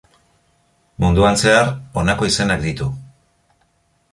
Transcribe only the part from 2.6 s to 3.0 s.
ditu.